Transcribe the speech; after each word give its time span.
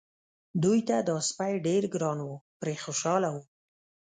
دوی 0.63 0.79
ته 0.87 0.95
دا 1.09 1.15
سپی 1.29 1.53
ډېر 1.67 1.83
ګران 1.93 2.19
و 2.23 2.29
پرې 2.59 2.75
خوشاله 2.83 3.29
وو. 3.33 3.41